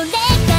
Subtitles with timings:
[0.00, 0.49] correct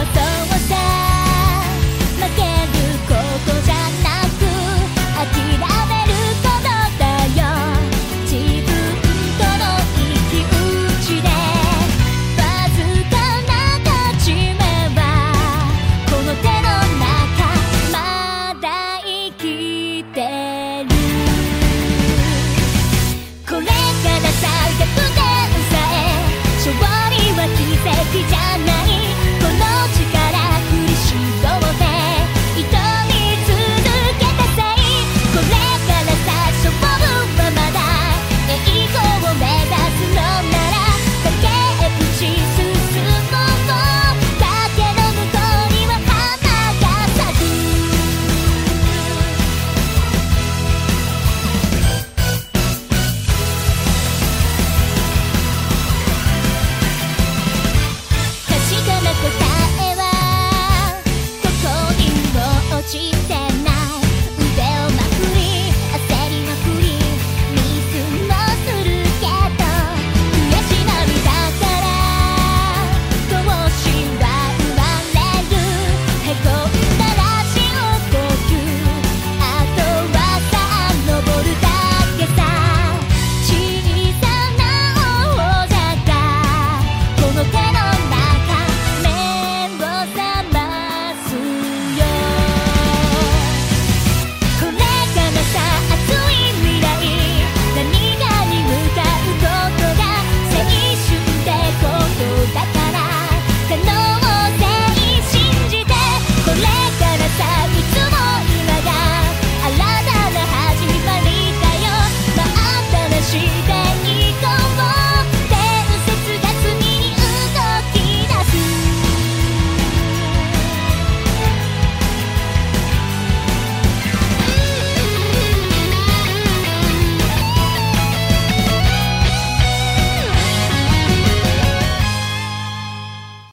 [0.00, 0.39] はさ